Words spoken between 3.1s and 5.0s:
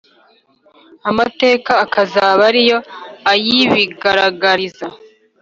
ayibigaragariza.